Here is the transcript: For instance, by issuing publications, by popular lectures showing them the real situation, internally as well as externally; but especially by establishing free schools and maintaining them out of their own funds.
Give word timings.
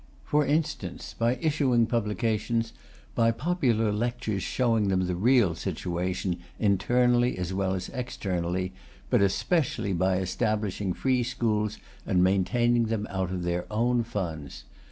For 0.23 0.43
instance, 0.47 1.13
by 1.13 1.35
issuing 1.41 1.85
publications, 1.85 2.73
by 3.13 3.29
popular 3.29 3.91
lectures 3.93 4.41
showing 4.41 4.87
them 4.87 5.05
the 5.05 5.15
real 5.15 5.53
situation, 5.53 6.39
internally 6.57 7.37
as 7.37 7.53
well 7.53 7.75
as 7.75 7.89
externally; 7.89 8.73
but 9.11 9.21
especially 9.21 9.93
by 9.93 10.17
establishing 10.17 10.93
free 10.93 11.21
schools 11.21 11.77
and 12.03 12.23
maintaining 12.23 12.85
them 12.85 13.05
out 13.11 13.29
of 13.29 13.43
their 13.43 13.67
own 13.71 14.03
funds. 14.03 14.63